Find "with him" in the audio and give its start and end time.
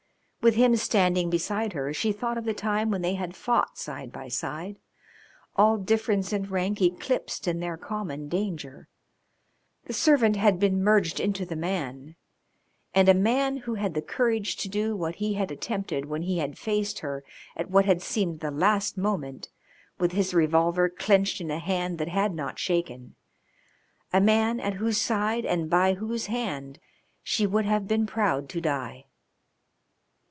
0.43-0.75